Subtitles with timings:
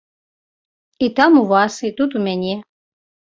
[1.07, 2.57] І там у вас, і тут у мяне.